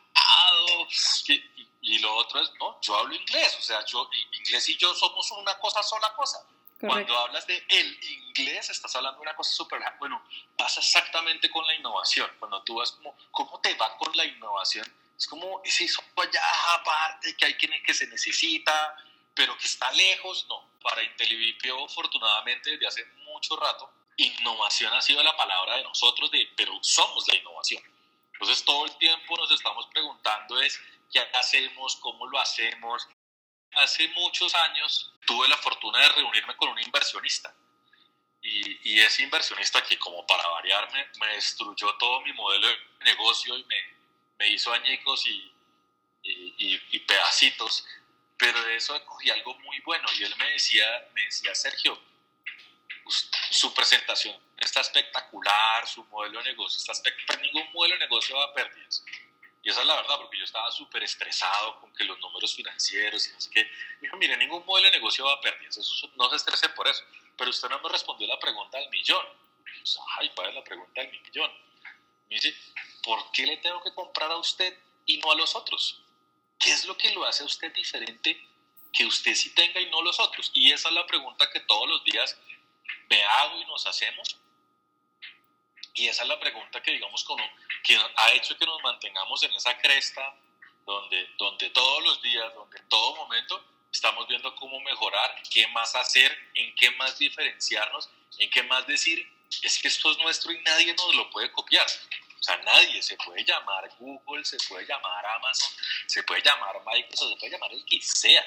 Y, 1.80 1.98
lo 1.98 2.14
otro 2.14 2.40
es, 2.40 2.50
no, 2.60 2.80
yo 2.80 2.96
hablo 2.96 3.14
inglés, 3.14 3.56
o 3.58 3.62
sea, 3.62 3.84
yo, 3.84 4.08
inglés 4.32 4.68
y 4.68 4.76
yo 4.76 4.94
somos 4.94 5.30
una 5.32 5.58
cosa 5.58 5.82
sola 5.82 6.14
cosa. 6.14 6.46
Cuando 6.80 7.16
hablas 7.16 7.46
de 7.46 7.64
el 7.68 8.04
inglés, 8.04 8.70
estás 8.70 8.96
hablando 8.96 9.18
de 9.18 9.22
una 9.22 9.36
cosa 9.36 9.52
súper... 9.52 9.80
Bueno, 10.00 10.20
pasa 10.56 10.80
exactamente 10.80 11.48
con 11.48 11.64
la 11.64 11.74
innovación. 11.74 12.28
Cuando 12.40 12.60
tú 12.64 12.74
vas 12.76 12.90
como, 12.92 13.16
¿cómo 13.30 13.60
te 13.60 13.74
va 13.74 13.96
con 13.96 14.16
la 14.16 14.24
innovación? 14.24 14.84
Es 15.16 15.28
como 15.28 15.60
ese 15.64 15.86
allá 16.16 16.42
aparte 16.74 17.36
que 17.36 17.44
hay 17.44 17.56
que, 17.56 17.68
que 17.84 17.94
se 17.94 18.08
necesita, 18.08 18.96
pero 19.34 19.56
que 19.56 19.66
está 19.66 19.90
lejos, 19.92 20.46
no. 20.48 20.72
Para 20.82 21.02
Intelivipio, 21.02 21.84
afortunadamente, 21.84 22.70
desde 22.70 22.86
hace 22.86 23.04
mucho 23.24 23.56
rato, 23.56 23.90
innovación 24.16 24.92
ha 24.94 25.00
sido 25.00 25.22
la 25.22 25.36
palabra 25.36 25.76
de 25.76 25.84
nosotros, 25.84 26.30
de, 26.30 26.50
pero 26.56 26.78
somos 26.82 27.26
la 27.28 27.36
innovación. 27.36 27.82
Entonces, 28.32 28.64
todo 28.64 28.84
el 28.84 28.96
tiempo 28.98 29.36
nos 29.36 29.50
estamos 29.52 29.86
preguntando 29.92 30.60
es 30.60 30.80
qué 31.12 31.20
hacemos, 31.20 31.96
cómo 31.96 32.26
lo 32.26 32.38
hacemos. 32.38 33.08
Hace 33.74 34.08
muchos 34.08 34.54
años 34.54 35.12
tuve 35.26 35.48
la 35.48 35.56
fortuna 35.56 36.00
de 36.00 36.08
reunirme 36.08 36.56
con 36.56 36.68
un 36.70 36.78
inversionista. 36.80 37.54
Y, 38.42 38.90
y 38.90 39.00
ese 39.00 39.22
inversionista 39.22 39.82
que, 39.84 39.98
como 39.98 40.26
para 40.26 40.46
variarme, 40.48 41.06
me 41.20 41.28
destruyó 41.28 41.94
todo 41.96 42.20
mi 42.22 42.32
modelo 42.32 42.66
de 42.66 42.76
negocio 43.04 43.56
y 43.56 43.64
me, 43.64 43.76
me 44.38 44.48
hizo 44.48 44.72
añicos 44.72 45.24
y, 45.26 45.52
y, 46.24 46.98
pedacitos, 47.00 47.84
pero 48.42 48.60
de 48.64 48.74
eso 48.74 49.00
cogí 49.04 49.30
algo 49.30 49.54
muy 49.60 49.78
bueno 49.84 50.04
y 50.18 50.24
él 50.24 50.34
me 50.36 50.50
decía, 50.50 50.84
me 51.14 51.24
decía 51.26 51.54
Sergio, 51.54 51.96
su 53.50 53.72
presentación 53.72 54.36
está 54.58 54.80
espectacular, 54.80 55.86
su 55.86 56.02
modelo 56.06 56.42
de 56.42 56.50
negocio 56.50 56.76
está 56.76 56.90
espectacular, 56.90 57.40
ningún 57.40 57.72
modelo 57.72 57.94
de 57.94 58.00
negocio 58.00 58.36
va 58.36 58.46
a 58.46 58.52
perder. 58.52 58.88
Y 59.62 59.70
esa 59.70 59.82
es 59.82 59.86
la 59.86 59.94
verdad, 59.94 60.16
porque 60.16 60.38
yo 60.38 60.42
estaba 60.42 60.72
súper 60.72 61.04
estresado 61.04 61.78
con 61.78 61.94
que 61.94 62.02
los 62.02 62.18
números 62.18 62.52
financieros 62.56 63.28
y 63.28 63.32
no 63.32 63.40
sé 63.40 63.50
qué. 63.50 63.70
Dijo, 64.00 64.16
mire, 64.16 64.36
ningún 64.36 64.66
modelo 64.66 64.90
de 64.90 64.96
negocio 64.96 65.24
va 65.24 65.34
a 65.34 65.40
pérdidas, 65.40 65.76
eso, 65.76 66.10
no 66.16 66.28
se 66.28 66.34
estrese 66.34 66.68
por 66.70 66.88
eso. 66.88 67.04
Pero 67.36 67.48
usted 67.48 67.68
no 67.68 67.78
me 67.78 67.90
respondió 67.90 68.26
la 68.26 68.40
pregunta 68.40 68.76
del 68.76 68.90
millón. 68.90 69.24
Ay, 70.18 70.32
¿cuál 70.34 70.48
es 70.48 70.54
la 70.56 70.64
pregunta 70.64 71.00
del 71.00 71.12
millón? 71.12 71.52
Me 72.28 72.34
dice, 72.34 72.52
¿por 73.04 73.30
qué 73.30 73.46
le 73.46 73.58
tengo 73.58 73.80
que 73.84 73.94
comprar 73.94 74.32
a 74.32 74.36
usted 74.36 74.76
y 75.06 75.18
no 75.18 75.30
a 75.30 75.36
los 75.36 75.54
otros? 75.54 76.01
¿Qué 76.62 76.70
es 76.70 76.84
lo 76.84 76.96
que 76.96 77.12
lo 77.12 77.24
hace 77.24 77.42
a 77.42 77.46
usted 77.46 77.74
diferente 77.74 78.48
que 78.92 79.04
usted 79.04 79.34
sí 79.34 79.52
tenga 79.52 79.80
y 79.80 79.90
no 79.90 80.00
los 80.00 80.20
otros? 80.20 80.52
Y 80.54 80.70
esa 80.70 80.90
es 80.90 80.94
la 80.94 81.04
pregunta 81.04 81.50
que 81.50 81.58
todos 81.60 81.88
los 81.88 82.04
días 82.04 82.38
me 83.10 83.22
hago 83.22 83.58
y 83.58 83.64
nos 83.64 83.84
hacemos. 83.84 84.36
Y 85.94 86.06
esa 86.06 86.22
es 86.22 86.28
la 86.28 86.38
pregunta 86.38 86.80
que, 86.80 86.92
digamos, 86.92 87.24
con, 87.24 87.38
que 87.82 87.98
ha 88.16 88.32
hecho 88.32 88.56
que 88.56 88.64
nos 88.64 88.80
mantengamos 88.82 89.42
en 89.42 89.52
esa 89.52 89.76
cresta 89.78 90.34
donde, 90.86 91.28
donde 91.36 91.68
todos 91.70 92.04
los 92.04 92.22
días, 92.22 92.54
donde 92.54 92.78
en 92.78 92.88
todo 92.88 93.16
momento 93.16 93.64
estamos 93.92 94.28
viendo 94.28 94.54
cómo 94.54 94.80
mejorar, 94.80 95.34
qué 95.50 95.66
más 95.68 95.96
hacer, 95.96 96.36
en 96.54 96.74
qué 96.76 96.92
más 96.92 97.18
diferenciarnos, 97.18 98.08
en 98.38 98.48
qué 98.50 98.62
más 98.62 98.86
decir, 98.86 99.30
es 99.62 99.78
que 99.80 99.88
esto 99.88 100.12
es 100.12 100.18
nuestro 100.18 100.52
y 100.52 100.62
nadie 100.62 100.94
nos 100.94 101.14
lo 101.16 101.28
puede 101.30 101.50
copiar. 101.50 101.86
O 102.42 102.44
sea, 102.44 102.56
nadie 102.56 103.00
se 103.00 103.16
puede 103.18 103.44
llamar 103.44 103.88
Google, 104.00 104.44
se 104.44 104.56
puede 104.68 104.84
llamar 104.84 105.24
Amazon, 105.24 105.70
se 106.06 106.24
puede 106.24 106.42
llamar 106.42 106.74
Microsoft, 106.84 107.30
se 107.30 107.36
puede 107.36 107.52
llamar 107.52 107.72
el 107.72 107.84
que 107.84 108.00
sea, 108.02 108.42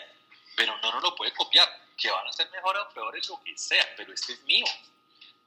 pero 0.57 0.75
no 0.83 0.91
nos 0.91 1.01
lo 1.01 1.15
puede 1.15 1.31
copiar. 1.31 1.65
Que 1.95 2.11
van 2.11 2.27
a 2.27 2.33
ser 2.33 2.51
mejores 2.51 2.83
o 2.83 2.93
peores, 2.93 3.29
lo 3.29 3.41
que 3.41 3.57
sea, 3.57 3.87
pero 3.95 4.11
este 4.11 4.33
es 4.33 4.43
mío. 4.43 4.65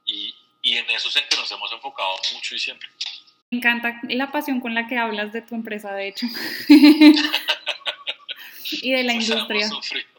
Y, 0.03 0.35
y 0.63 0.77
en 0.77 0.89
eso 0.89 1.09
es 1.09 1.15
en 1.17 1.27
que 1.29 1.35
nos 1.35 1.51
hemos 1.51 1.71
enfocado 1.71 2.15
mucho 2.33 2.55
y 2.55 2.59
siempre. 2.59 2.89
Me 3.51 3.59
encanta 3.59 3.99
la 4.09 4.31
pasión 4.31 4.59
con 4.61 4.73
la 4.73 4.87
que 4.87 4.97
hablas 4.97 5.31
de 5.31 5.43
tu 5.43 5.53
empresa, 5.53 5.93
de 5.93 6.07
hecho. 6.07 6.25
y 8.71 8.91
de 8.91 9.03
la 9.03 9.13
industria. 9.13 9.67
Hemos 9.67 9.85
sufrido, 9.85 10.09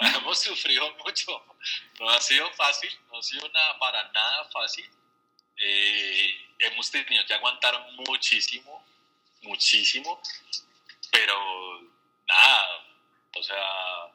hemos 0.00 0.38
sufrido, 0.38 0.94
mucho. 1.02 1.42
No 1.98 2.10
ha 2.10 2.20
sido 2.20 2.50
fácil, 2.52 2.90
no 3.10 3.20
ha 3.20 3.22
sido 3.22 3.48
nada, 3.48 3.78
para 3.78 4.12
nada 4.12 4.44
fácil. 4.50 4.84
Eh, 5.56 6.53
hemos 6.66 6.90
tenido 6.90 7.24
que 7.26 7.34
aguantar 7.34 7.74
muchísimo, 8.08 8.84
muchísimo, 9.42 10.20
pero 11.10 11.80
nada, 12.26 12.86
o 13.36 13.42
sea, 13.42 14.12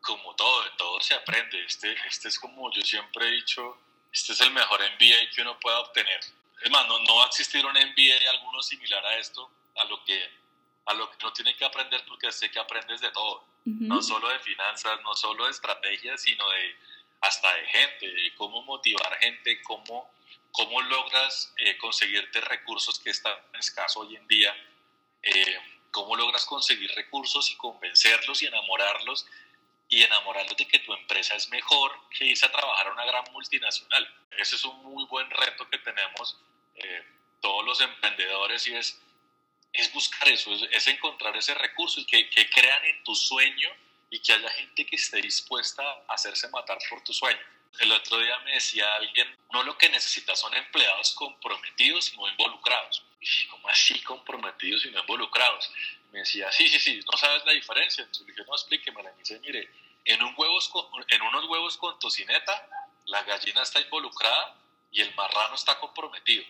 como 0.00 0.34
todo, 0.34 0.64
todo 0.76 1.00
se 1.00 1.14
aprende. 1.14 1.64
Este, 1.64 1.94
este 2.06 2.28
es 2.28 2.38
como 2.38 2.72
yo 2.72 2.82
siempre 2.82 3.28
he 3.28 3.30
dicho, 3.32 3.78
este 4.12 4.32
es 4.32 4.40
el 4.40 4.52
mejor 4.52 4.80
MBA 4.80 5.30
que 5.34 5.42
uno 5.42 5.58
pueda 5.58 5.80
obtener. 5.80 6.20
Es 6.62 6.70
más, 6.70 6.86
no, 6.88 7.16
va 7.16 7.24
a 7.24 7.28
existir 7.28 7.64
un 7.66 7.72
MBA 7.72 8.30
alguno 8.30 8.62
similar 8.62 9.04
a 9.04 9.18
esto, 9.18 9.50
a 9.76 9.84
lo 9.84 10.02
que, 10.04 10.30
a 10.86 10.94
lo 10.94 11.10
que 11.10 11.16
uno 11.20 11.32
tiene 11.32 11.54
que 11.54 11.64
aprender, 11.64 12.02
porque 12.06 12.32
sé 12.32 12.50
que 12.50 12.58
aprendes 12.58 13.00
de 13.00 13.10
todo, 13.10 13.44
no 13.64 14.00
solo 14.00 14.28
de 14.28 14.38
finanzas, 14.38 15.00
no 15.02 15.14
solo 15.14 15.44
de 15.44 15.50
estrategias, 15.50 16.22
sino 16.22 16.48
de 16.50 16.76
hasta 17.26 17.52
de 17.54 17.66
gente, 17.66 18.06
de 18.08 18.34
cómo 18.34 18.62
motivar 18.62 19.18
gente, 19.18 19.60
cómo, 19.62 20.10
cómo 20.52 20.80
logras 20.82 21.52
eh, 21.58 21.76
conseguirte 21.78 22.40
recursos 22.40 22.98
que 22.98 23.10
están 23.10 23.36
escasos 23.58 24.04
hoy 24.04 24.16
en 24.16 24.26
día, 24.26 24.54
eh, 25.22 25.60
cómo 25.90 26.16
logras 26.16 26.44
conseguir 26.44 26.90
recursos 26.94 27.50
y 27.50 27.56
convencerlos 27.56 28.42
y 28.42 28.46
enamorarlos 28.46 29.26
y 29.88 30.02
enamorarlos 30.02 30.56
de 30.56 30.66
que 30.66 30.80
tu 30.80 30.92
empresa 30.92 31.34
es 31.34 31.48
mejor 31.48 31.92
que 32.10 32.24
irse 32.24 32.46
a 32.46 32.52
trabajar 32.52 32.88
a 32.88 32.92
una 32.92 33.04
gran 33.04 33.24
multinacional. 33.32 34.08
Ese 34.38 34.56
es 34.56 34.64
un 34.64 34.82
muy 34.82 35.04
buen 35.06 35.30
reto 35.30 35.68
que 35.70 35.78
tenemos 35.78 36.38
eh, 36.74 37.04
todos 37.40 37.64
los 37.64 37.80
emprendedores 37.80 38.66
y 38.66 38.74
es, 38.74 39.00
es 39.72 39.92
buscar 39.92 40.28
eso, 40.28 40.52
es, 40.54 40.86
encontrar 40.88 41.36
ese 41.36 41.54
recurso 41.54 42.00
y 42.00 42.06
que, 42.06 42.28
que, 42.30 42.48
crean 42.50 42.84
en 42.84 43.04
tu 43.04 43.14
sueño 43.14 43.68
y 44.10 44.20
que 44.20 44.32
haya 44.32 44.50
gente 44.50 44.86
que 44.86 44.96
esté 44.96 45.20
dispuesta 45.20 45.82
a 46.08 46.14
hacerse 46.14 46.48
matar 46.48 46.78
por 46.88 47.02
tu 47.02 47.12
sueño. 47.12 47.40
El 47.80 47.92
otro 47.92 48.18
día 48.18 48.38
me 48.40 48.52
decía 48.52 48.94
alguien, 48.94 49.36
no 49.52 49.62
lo 49.62 49.76
que 49.76 49.88
necesitas 49.88 50.40
son 50.40 50.54
empleados 50.54 51.12
comprometidos 51.14 52.12
y 52.12 52.16
no 52.16 52.28
involucrados. 52.28 53.02
Y 53.20 53.46
¿cómo 53.48 53.68
así 53.68 54.00
comprometidos 54.02 54.84
y 54.86 54.90
no 54.90 55.00
involucrados? 55.00 55.70
me 56.12 56.20
decía, 56.20 56.50
sí, 56.50 56.68
sí, 56.68 56.78
sí, 56.78 57.00
no 57.10 57.18
sabes 57.18 57.44
la 57.44 57.52
diferencia. 57.52 58.02
Entonces 58.02 58.26
le 58.26 58.32
dije, 58.32 58.44
no, 58.46 58.54
explíqueme. 58.54 59.02
Me 59.02 59.12
dice, 59.18 59.38
mire, 59.40 59.68
en, 60.04 60.22
un 60.22 60.34
huevos 60.36 60.72
en 61.08 61.22
unos 61.22 61.44
huevos 61.44 61.76
con 61.76 61.98
tocineta, 61.98 62.68
la 63.06 63.22
gallina 63.24 63.62
está 63.62 63.80
involucrada 63.80 64.56
y 64.90 65.02
el 65.02 65.14
marrano 65.14 65.54
está 65.54 65.78
comprometido. 65.78 66.44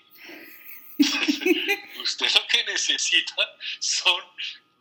Usted 2.00 2.32
lo 2.34 2.46
que 2.46 2.64
necesita 2.64 3.56
son 3.80 4.22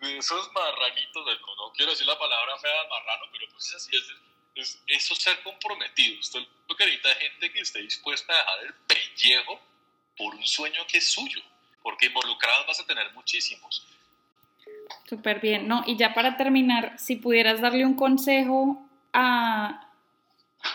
esos 0.02 0.52
marranitos, 0.54 1.26
no, 1.26 1.56
no, 1.56 1.74
quiero 1.74 1.92
decir 1.92 2.06
la 2.08 2.18
palabra 2.18 2.58
fea 2.58 2.88
marrano, 2.90 3.26
pero 3.32 3.48
pues 3.52 3.74
así, 3.76 3.96
es, 3.96 4.12
es, 4.56 4.82
eso 4.88 5.16
ser 5.16 5.42
comprometido. 5.44 6.20
Usted 6.20 6.42
lo 6.68 6.76
que 6.76 6.86
necesita 6.86 7.12
es 7.12 7.18
gente 7.18 7.52
que 7.52 7.60
esté 7.60 7.82
dispuesta 7.82 8.34
a 8.34 8.38
dejar 8.38 8.66
el 8.66 8.74
pellejo 8.88 9.60
por 10.18 10.36
un 10.36 10.46
sueño 10.46 10.86
que 10.88 10.98
es 11.00 11.12
suyo, 11.12 11.42
porque 11.82 12.08
involucrados 12.08 12.68
vas 12.68 12.80
a 12.80 12.86
tener 12.86 13.12
muchísimos. 13.14 13.86
Súper 15.08 15.40
bien, 15.40 15.68
¿no? 15.68 15.84
Y 15.86 15.98
ya 15.98 16.14
para 16.14 16.38
terminar, 16.38 16.98
si 17.00 17.16
pudieras 17.16 17.62
darle 17.62 17.86
un 17.86 17.96
consejo 17.96 18.82
a 19.14 19.86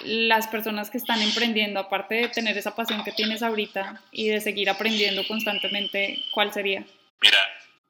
las 0.01 0.47
personas 0.47 0.91
que 0.91 0.99
están 0.99 1.21
emprendiendo, 1.21 1.81
aparte 1.81 2.15
de 2.15 2.29
tener 2.29 2.57
esa 2.57 2.75
pasión 2.75 3.03
que 3.03 3.13
tienes 3.13 3.43
ahorita 3.43 4.03
y 4.13 4.29
de 4.29 4.41
seguir 4.41 4.71
aprendiendo 4.71 5.27
constantemente, 5.27 6.25
¿cuál 6.33 6.53
sería? 6.53 6.85
Mira, 7.21 7.39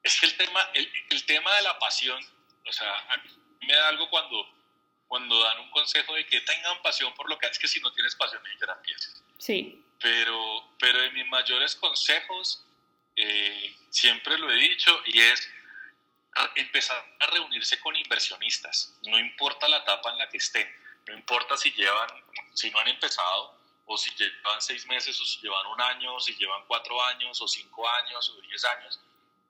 es 0.03 0.19
que 0.19 0.25
el 0.25 0.37
tema, 0.37 0.69
el, 0.73 1.25
tema 1.25 1.55
de 1.55 1.61
la 1.61 1.77
pasión, 1.79 2.23
o 2.65 2.71
sea, 2.71 2.93
a 3.09 3.17
mí 3.17 3.29
me 3.61 3.73
da 3.73 3.89
algo 3.89 4.09
cuando, 4.09 4.47
cuando 5.07 5.41
dan 5.43 5.59
un 5.59 5.71
consejo 5.71 6.15
de 6.15 6.25
que 6.25 6.41
tengan 6.41 6.81
pasión 6.81 7.13
por 7.13 7.29
lo 7.29 7.37
que 7.37 7.47
es 7.47 7.59
que 7.59 7.67
si 7.67 7.79
no 7.79 7.91
tienes 7.93 8.15
pasión, 8.15 8.41
ni 8.43 8.57
te 8.57 8.65
empieces. 8.71 9.23
Sí. 9.37 9.85
Pero, 9.99 10.75
pero 10.79 11.01
de 11.01 11.11
mis 11.11 11.27
mayores 11.27 11.75
consejos, 11.75 12.65
eh, 13.15 13.75
siempre 13.89 14.37
lo 14.37 14.51
he 14.51 14.55
dicho, 14.55 15.01
y 15.05 15.19
es 15.19 15.49
empezar 16.55 17.03
a 17.19 17.27
reunirse 17.27 17.79
con 17.81 17.95
inversionistas, 17.95 18.97
no 19.03 19.19
importa 19.19 19.67
la 19.67 19.77
etapa 19.77 20.11
en 20.11 20.17
la 20.17 20.29
que 20.29 20.37
estén, 20.37 20.67
no 21.07 21.13
importa 21.13 21.57
si 21.57 21.71
llevan, 21.71 22.09
si 22.53 22.71
no 22.71 22.79
han 22.79 22.87
empezado, 22.87 23.59
o 23.85 23.97
si 23.97 24.09
llevan 24.15 24.61
seis 24.61 24.87
meses, 24.87 25.19
o 25.19 25.25
si 25.25 25.41
llevan 25.41 25.67
un 25.67 25.81
año, 25.81 26.15
o 26.15 26.19
si 26.19 26.33
llevan 26.35 26.65
cuatro 26.67 27.03
años, 27.03 27.41
o 27.41 27.47
cinco 27.47 27.87
años, 27.89 28.29
o 28.29 28.41
diez 28.41 28.63
años, 28.63 28.99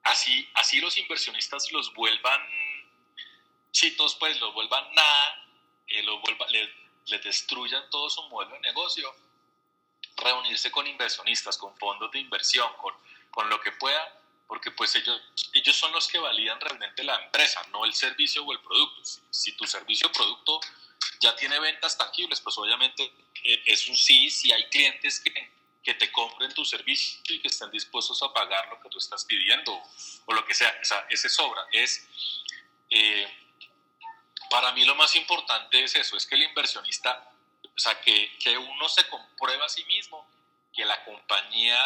así, 0.04 0.48
así 0.54 0.80
los 0.80 0.96
inversionistas 0.96 1.70
los 1.72 1.92
vuelvan 1.94 2.40
chitos, 3.72 4.14
pues 4.16 4.38
los 4.40 4.52
vuelvan 4.54 4.94
nada, 4.94 5.46
les 7.06 7.24
destruyan 7.24 7.88
todo 7.90 8.08
su 8.10 8.22
modelo 8.28 8.54
de 8.54 8.60
negocio, 8.60 9.14
reunirse 10.16 10.70
con 10.70 10.86
inversionistas, 10.86 11.56
con 11.56 11.76
fondos 11.76 12.10
de 12.12 12.20
inversión, 12.20 12.70
con, 12.80 12.94
con 13.30 13.48
lo 13.48 13.60
que 13.60 13.72
pueda, 13.72 14.20
porque 14.46 14.70
pues 14.70 14.94
ellos, 14.96 15.20
ellos 15.54 15.74
son 15.74 15.92
los 15.92 16.06
que 16.08 16.18
validan 16.18 16.60
realmente 16.60 17.02
la 17.02 17.16
empresa, 17.24 17.62
no 17.72 17.84
el 17.84 17.94
servicio 17.94 18.44
o 18.44 18.52
el 18.52 18.60
producto. 18.60 19.02
Si, 19.30 19.52
tu 19.52 19.66
servicio 19.66 20.08
o 20.08 20.12
producto 20.12 20.60
ya 21.20 21.34
tiene 21.36 21.58
ventas 21.58 21.96
tangibles, 21.96 22.40
pues 22.40 22.58
obviamente 22.58 23.10
eh, 23.44 23.62
es 23.66 23.88
un 23.88 23.96
sí 23.96 24.30
si 24.30 24.52
hay 24.52 24.68
clientes 24.68 25.20
que, 25.20 25.52
que 25.82 25.94
te 25.94 26.12
compren 26.12 26.52
tu 26.54 26.64
servicio 26.64 27.20
y 27.28 27.40
que 27.40 27.48
estén 27.48 27.70
dispuestos 27.70 28.22
a 28.22 28.32
pagar 28.32 28.68
lo 28.68 28.80
que 28.80 28.88
tú 28.88 28.98
estás 28.98 29.24
pidiendo 29.24 29.82
o, 30.26 30.32
lo 30.32 30.44
que 30.44 30.54
sea. 30.54 30.76
O 30.80 30.84
sea, 30.84 31.06
ese 31.10 31.28
sobra. 31.28 31.66
Es, 31.72 32.06
eh, 32.90 33.26
para 34.48 34.72
mí 34.72 34.84
lo 34.84 34.94
más 34.94 35.16
importante 35.16 35.82
es 35.82 35.94
eso, 35.96 36.16
es 36.16 36.26
que 36.26 36.36
el 36.36 36.42
inversionista, 36.42 37.32
o 37.64 37.78
sea, 37.78 38.00
que, 38.00 38.36
que 38.38 38.56
uno 38.56 38.88
se 38.88 39.08
comprueba 39.08 39.66
a 39.66 39.68
sí 39.68 39.84
mismo 39.84 40.30
que 40.72 40.84
la 40.84 41.04
compañía 41.04 41.78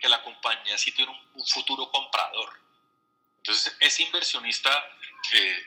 que 0.00 0.08
la 0.08 0.22
compañía 0.22 0.76
sí 0.78 0.92
tiene 0.92 1.12
un, 1.34 1.46
futuro 1.46 1.90
comprador. 1.90 2.58
Entonces, 3.36 3.76
ese 3.80 4.02
inversionista, 4.02 4.70
eh, 5.34 5.66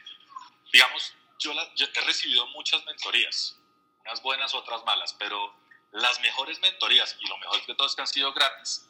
digamos, 0.71 1.13
yo, 1.39 1.53
he 1.53 2.01
recibido 2.01 2.45
muchas 2.47 2.83
mentorías, 2.85 3.57
unas 4.01 4.21
buenas, 4.21 4.53
otras 4.53 4.83
malas, 4.85 5.13
pero 5.13 5.55
las 5.93 6.19
mejores 6.21 6.59
mentorías 6.59 7.15
y 7.19 7.27
lo 7.27 7.37
mejor 7.37 7.65
de 7.65 7.75
todo 7.75 7.87
es 7.87 7.95
que 7.95 8.01
han 8.01 8.07
sido 8.07 8.33
gratis, 8.33 8.89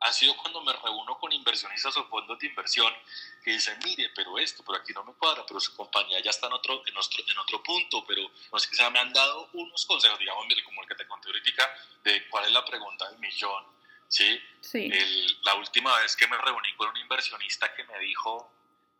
han 0.00 0.14
sido 0.14 0.36
cuando 0.36 0.62
me 0.62 0.72
reúno 0.72 1.18
con 1.18 1.32
inversionistas 1.32 1.96
o 1.96 2.08
fondos 2.08 2.38
de 2.38 2.46
inversión 2.46 2.92
que 3.42 3.50
dicen, 3.52 3.78
mire, 3.84 4.10
pero 4.14 4.38
esto, 4.38 4.62
pero 4.64 4.78
aquí 4.78 4.92
no 4.92 5.04
me 5.04 5.12
cuadra, 5.14 5.44
pero 5.46 5.58
su 5.58 5.74
compañía 5.74 6.20
ya 6.20 6.30
está 6.30 6.46
en 6.46 6.52
otro, 6.52 6.82
en 6.86 6.96
otro, 6.96 7.24
en 7.26 7.38
otro 7.38 7.62
punto, 7.62 8.04
pero 8.06 8.30
no 8.52 8.58
sé 8.58 8.70
qué 8.70 8.76
sea, 8.76 8.90
me 8.90 9.00
han 9.00 9.12
dado 9.12 9.50
unos 9.54 9.84
consejos, 9.86 10.18
digamos, 10.18 10.46
como 10.64 10.82
el 10.82 10.88
que 10.88 10.94
te 10.94 11.06
conté 11.06 11.28
ahorita, 11.28 11.74
de 12.04 12.28
cuál 12.28 12.44
es 12.44 12.52
la 12.52 12.64
pregunta 12.64 13.08
del 13.10 13.18
millón, 13.18 13.64
¿sí? 14.06 14.40
la 15.42 15.54
última 15.54 15.98
vez 16.00 16.16
que 16.16 16.28
me 16.28 16.38
reuní 16.38 16.74
con 16.76 16.88
un 16.88 16.96
inversionista 16.96 17.74
que 17.74 17.84
me 17.84 17.98
dijo, 17.98 18.52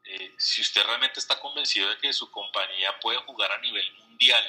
eh, 0.05 0.35
si 0.37 0.63
usted 0.63 0.85
realmente 0.85 1.21
está 1.21 1.39
convencido 1.41 1.89
de 1.89 1.99
que 1.99 2.13
su 2.13 2.31
compañía 2.31 2.99
puede 3.01 3.19
jugar 3.19 3.53
a 3.53 3.59
nivel 3.59 3.93
mundial, 3.99 4.45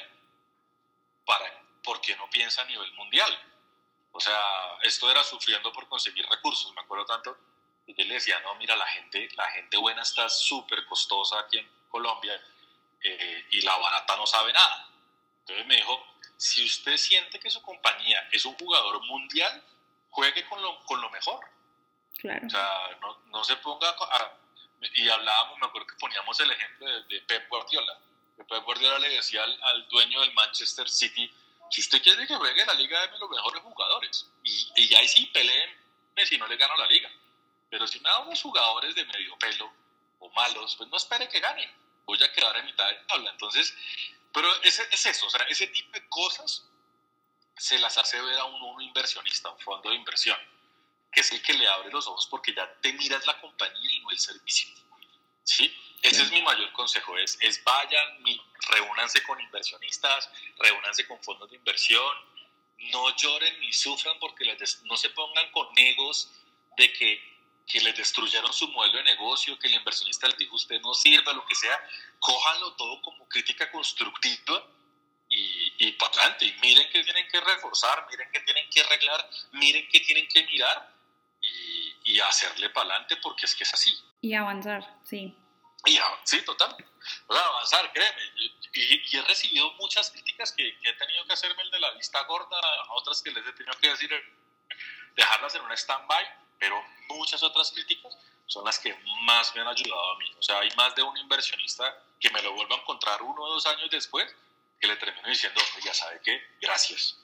¿para, 1.24 1.59
¿por 1.82 2.00
qué 2.00 2.16
no 2.16 2.28
piensa 2.30 2.62
a 2.62 2.64
nivel 2.66 2.92
mundial? 2.94 3.30
O 4.12 4.20
sea, 4.20 4.40
esto 4.82 5.10
era 5.10 5.22
sufriendo 5.22 5.72
por 5.72 5.88
conseguir 5.88 6.26
recursos, 6.28 6.72
me 6.74 6.80
acuerdo 6.80 7.04
tanto. 7.06 7.36
Yo 7.86 8.04
le 8.04 8.14
decía, 8.14 8.38
no, 8.40 8.54
mira, 8.56 8.76
la 8.76 8.86
gente, 8.86 9.28
la 9.34 9.48
gente 9.48 9.76
buena 9.76 10.02
está 10.02 10.28
súper 10.28 10.84
costosa 10.86 11.40
aquí 11.40 11.58
en 11.58 11.68
Colombia 11.88 12.40
eh, 13.02 13.46
y 13.50 13.60
la 13.62 13.76
barata 13.76 14.16
no 14.16 14.26
sabe 14.26 14.52
nada. 14.52 14.88
Entonces 15.40 15.66
me 15.66 15.76
dijo, 15.76 16.06
si 16.36 16.64
usted 16.64 16.96
siente 16.96 17.40
que 17.40 17.50
su 17.50 17.60
compañía 17.62 18.28
es 18.30 18.44
un 18.44 18.54
jugador 18.54 19.04
mundial, 19.06 19.62
juegue 20.10 20.46
con 20.48 20.62
lo, 20.62 20.84
con 20.84 21.00
lo 21.00 21.10
mejor. 21.10 21.44
Claro. 22.18 22.46
O 22.46 22.50
sea, 22.50 22.98
no, 23.00 23.18
no 23.26 23.44
se 23.44 23.56
ponga 23.56 23.90
a, 23.90 24.40
y 24.94 25.08
hablábamos, 25.08 25.58
me 25.58 25.66
acuerdo 25.66 25.86
que 25.86 25.96
poníamos 25.96 26.38
el 26.40 26.50
ejemplo 26.50 26.86
de, 27.04 27.20
Pep 27.22 27.48
Guardiola. 27.48 27.98
Que 28.36 28.44
Pep 28.44 28.64
Guardiola 28.64 28.98
le 28.98 29.10
decía 29.10 29.42
al, 29.42 29.88
dueño 29.88 30.20
del 30.20 30.32
Manchester 30.32 30.88
City, 30.88 31.30
si 31.70 31.80
usted 31.80 32.02
quiere 32.02 32.26
que 32.26 32.36
juegue 32.36 32.66
la 32.66 32.74
liga, 32.74 33.00
deme 33.00 33.18
los 33.18 33.30
mejores 33.30 33.62
jugadores. 33.62 34.26
Y, 34.42 34.72
y 34.76 34.94
ahí 34.94 35.08
sí, 35.08 35.26
peleen 35.26 35.78
si 36.26 36.36
no 36.36 36.46
le 36.46 36.56
gano 36.56 36.76
la 36.76 36.86
liga. 36.86 37.10
Pero 37.70 37.86
si 37.86 37.98
me 38.00 38.08
da 38.08 38.18
unos 38.18 38.42
jugadores 38.42 38.94
de 38.94 39.04
medio 39.06 39.38
pelo 39.38 39.72
o 40.18 40.28
malos, 40.30 40.76
pues 40.76 40.88
no 40.90 40.96
espere 40.96 41.28
que 41.28 41.40
gane. 41.40 41.72
Voy 42.04 42.22
a 42.22 42.32
quedar 42.32 42.56
en 42.58 42.66
mitad 42.66 42.86
de 42.88 42.96
tabla. 43.06 43.30
Entonces, 43.30 43.74
pero 44.32 44.48
es, 44.62 44.78
es 44.78 45.06
eso, 45.06 45.26
o 45.26 45.30
sea, 45.30 45.42
ese 45.48 45.68
tipo 45.68 45.90
de 45.92 46.06
cosas 46.08 46.66
se 47.56 47.78
las 47.78 47.96
hace 47.96 48.20
ver 48.20 48.38
a 48.38 48.44
un, 48.44 48.60
un 48.60 48.82
inversionista, 48.82 49.50
un 49.50 49.60
fondo 49.60 49.90
de 49.90 49.96
inversión 49.96 50.38
que 51.12 51.20
es 51.20 51.32
el 51.32 51.42
que 51.42 51.52
le 51.54 51.66
abre 51.68 51.90
los 51.90 52.06
ojos 52.06 52.26
porque 52.26 52.54
ya 52.54 52.72
te 52.80 52.92
miras 52.92 53.26
la 53.26 53.40
compañía 53.40 53.92
y 53.92 54.00
no 54.00 54.10
el 54.10 54.18
servicio. 54.18 54.68
¿Sí? 55.42 55.74
Ese 56.02 56.22
es 56.22 56.32
mi 56.32 56.42
mayor 56.42 56.72
consejo, 56.72 57.16
es, 57.18 57.36
es 57.40 57.62
vayan, 57.62 58.24
reúnanse 58.70 59.22
con 59.22 59.40
inversionistas, 59.40 60.30
reúnanse 60.56 61.06
con 61.06 61.22
fondos 61.22 61.50
de 61.50 61.56
inversión, 61.56 62.14
no 62.92 63.14
lloren 63.16 63.60
ni 63.60 63.72
sufran 63.72 64.18
porque 64.18 64.44
les 64.44 64.82
no 64.84 64.96
se 64.96 65.10
pongan 65.10 65.50
con 65.52 65.68
egos 65.76 66.30
de 66.76 66.90
que, 66.92 67.62
que 67.66 67.80
les 67.82 67.96
destruyeron 67.96 68.52
su 68.52 68.68
modelo 68.68 68.98
de 68.98 69.04
negocio, 69.04 69.58
que 69.58 69.68
el 69.68 69.74
inversionista 69.74 70.26
les 70.28 70.38
dijo 70.38 70.56
usted 70.56 70.80
no 70.80 70.94
sirve, 70.94 71.34
lo 71.34 71.44
que 71.44 71.54
sea, 71.54 71.78
cójanlo 72.18 72.72
todo 72.74 73.02
como 73.02 73.28
crítica 73.28 73.70
constructiva 73.70 74.66
y, 75.28 75.74
y 75.86 75.92
para 75.92 76.12
adelante, 76.12 76.46
y 76.46 76.52
miren 76.62 76.90
que 76.90 77.04
tienen 77.04 77.28
que 77.28 77.40
reforzar, 77.40 78.06
miren 78.10 78.30
que 78.32 78.40
tienen 78.40 78.68
que 78.70 78.80
arreglar, 78.80 79.30
miren 79.52 79.88
que 79.88 80.00
tienen 80.00 80.26
que 80.28 80.44
mirar 80.46 81.00
y, 82.04 82.20
hacerle 82.20 82.68
para 82.70 82.90
adelante 82.90 83.16
porque 83.22 83.46
es 83.46 83.54
que 83.54 83.64
es 83.64 83.72
así. 83.72 83.92
Y 84.20 84.34
avanzar, 84.34 84.98
sí. 85.04 85.34
Y, 85.86 85.98
sí, 86.24 86.42
total. 86.42 86.76
O 87.26 87.34
sea, 87.34 87.44
avanzar, 87.44 87.92
créeme. 87.92 88.22
Y, 88.72 89.16
he 89.16 89.22
recibido 89.22 89.72
muchas 89.72 90.10
críticas 90.10 90.52
que, 90.52 90.68
he 90.68 90.92
tenido 90.94 91.24
que 91.26 91.32
hacerme 91.32 91.62
el 91.62 91.70
de 91.70 91.80
la 91.80 91.90
vista 91.92 92.22
gorda, 92.24 92.60
otras 92.90 93.22
que 93.22 93.30
les 93.30 93.46
he 93.46 93.52
tenido 93.52 93.76
que 93.78 93.88
decir 93.88 94.10
dejarlas 95.16 95.54
en 95.54 95.62
un 95.62 95.72
stand-by, 95.72 96.24
pero 96.58 96.82
muchas 97.08 97.42
otras 97.42 97.72
críticas 97.72 98.16
son 98.46 98.64
las 98.64 98.78
que 98.78 98.94
más 99.22 99.54
me 99.54 99.62
han 99.62 99.68
ayudado 99.68 100.12
a 100.12 100.18
mí. 100.18 100.32
O 100.38 100.42
sea, 100.42 100.60
hay 100.60 100.70
más 100.76 100.94
de 100.94 101.02
un 101.02 101.16
inversionista 101.16 102.04
que 102.20 102.30
me 102.30 102.42
lo 102.42 102.52
vuelvo 102.52 102.74
a 102.74 102.78
encontrar 102.78 103.22
uno 103.22 103.42
o 103.42 103.54
dos 103.54 103.66
años 103.66 103.90
después 103.90 104.32
que 104.80 104.86
le 104.86 104.96
termino 104.96 105.28
diciendo, 105.28 105.60
ya 105.82 105.92
sabe 105.92 106.20
qué, 106.24 106.42
gracias 106.60 107.20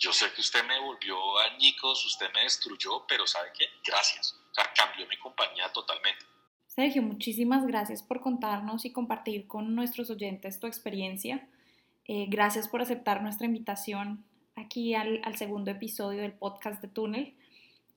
yo 0.00 0.14
sé 0.14 0.32
que 0.32 0.40
usted 0.40 0.64
me 0.64 0.80
volvió 0.80 1.38
añicos, 1.40 2.04
usted 2.06 2.32
me 2.32 2.40
destruyó, 2.40 3.06
pero 3.06 3.26
¿sabe 3.26 3.52
qué? 3.56 3.70
Gracias. 3.84 4.34
O 4.50 4.54
sea, 4.54 4.72
cambió 4.72 5.06
mi 5.06 5.16
compañía 5.18 5.70
totalmente. 5.72 6.24
Sergio, 6.70 7.02
muchísimas 7.02 7.66
gracias 7.66 8.00
por 8.00 8.20
contarnos 8.20 8.84
y 8.84 8.92
compartir 8.92 9.48
con 9.48 9.74
nuestros 9.74 10.08
oyentes 10.08 10.60
tu 10.60 10.68
experiencia. 10.68 11.48
Eh, 12.06 12.26
gracias 12.28 12.68
por 12.68 12.80
aceptar 12.80 13.22
nuestra 13.22 13.46
invitación 13.46 14.24
aquí 14.54 14.94
al, 14.94 15.36
segundo 15.36 15.72
episodio 15.72 16.22
del 16.22 16.32
podcast 16.32 16.80
de 16.80 16.86
Túnel 16.86 17.34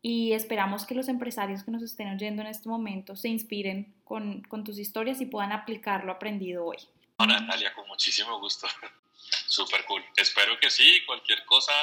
y 0.02 0.34
esperamos 0.34 0.88
que 0.88 0.96
los 0.96 1.08
empresarios 1.08 1.64
que 1.64 1.70
nos 1.70 1.84
estén 1.84 2.16
oyendo 2.16 2.42
en 2.42 2.48
este 2.48 2.68
momento 2.68 3.16
se 3.16 3.30
inspiren 3.30 3.94
con, 4.06 4.42
con 4.42 4.64
tus 4.64 4.80
historias 4.80 5.22
y 5.22 5.28
puedan 5.28 5.52
aplicar 5.52 6.04
lo 6.04 6.12
aprendido 6.12 6.66
hoy. 6.66 6.78
Hola 7.18 7.42
Natalia, 7.42 7.76
con 7.76 7.88
muchísimo 7.88 8.40
gusto. 8.40 8.66
Súper 9.46 9.86
cool. 9.86 10.04
Espero 10.18 10.60
que 10.60 10.72
sí, 10.72 11.00
cualquier 11.06 11.46
cosa, 11.46 11.74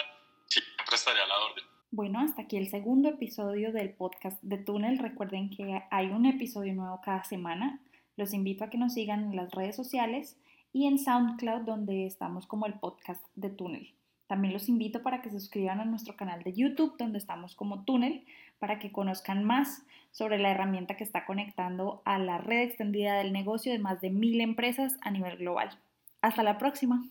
siempre 0.49 0.97
estaré 0.97 1.21
a 1.21 1.27
la 1.29 1.39
orden. 1.39 1.70
Bueno, 1.93 2.21
hasta 2.21 2.43
aquí 2.43 2.57
el 2.57 2.69
segundo 2.69 3.09
episodio 3.09 3.73
del 3.73 3.91
podcast 3.91 4.41
de 4.43 4.59
Túnel. 4.59 4.99
Recuerden 4.99 5.51
que 5.51 5.83
hay 5.91 6.07
un 6.11 6.25
episodio 6.25 6.73
nuevo 6.73 7.01
cada 7.05 7.25
semana. 7.25 7.81
Los 8.17 8.33
invito 8.33 8.63
a 8.63 8.71
que 8.71 8.79
nos 8.79 8.95
sigan 8.95 9.25
en 9.25 9.35
las 9.35 9.51
redes 9.51 9.75
sociales 9.75 10.37
y 10.73 10.87
en 10.87 11.01
SoundCloud 11.01 11.63
donde 11.63 12.07
estamos 12.07 12.47
como 12.47 12.67
el 12.67 12.75
podcast 12.75 13.25
de 13.35 13.51
Túnel. 13.51 13.93
También 14.29 14.55
los 14.55 14.69
invito 14.69 15.03
para 15.03 15.21
que 15.21 15.31
se 15.31 15.41
suscriban 15.41 15.81
a 15.81 15.85
nuestro 15.85 16.15
canal 16.15 16.45
de 16.45 16.53
YouTube 16.53 16.95
donde 16.97 17.19
estamos 17.19 17.57
como 17.57 17.83
Túnel 17.83 18.25
para 18.61 18.79
que 18.79 18.93
conozcan 18.93 19.43
más 19.43 19.83
sobre 20.13 20.39
la 20.39 20.53
herramienta 20.53 20.97
que 20.97 21.03
está 21.03 21.27
conectando 21.27 22.03
a 22.05 22.21
la 22.21 22.39
red 22.39 22.61
extendida 22.61 23.17
del 23.17 23.33
negocio 23.33 23.73
de 23.73 23.81
más 23.81 24.01
de 24.01 24.11
mil 24.11 24.41
empresas 24.41 24.97
a 25.01 25.11
nivel 25.11 25.39
global. 25.39 25.71
Hasta 26.23 26.45
la 26.45 26.57
próxima. 26.57 27.03